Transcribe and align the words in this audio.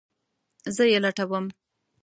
زه 0.75 0.83
یی 0.91 0.99
لټوم 1.03 1.45